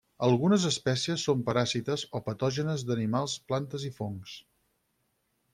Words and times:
Algunes 0.27 0.63
espècies 0.69 1.25
són 1.27 1.43
paràsites 1.49 2.07
o 2.19 2.23
patògenes 2.31 2.87
d'animals, 2.91 3.39
plantes 3.53 3.89
i 3.91 3.93
fongs. 4.03 4.37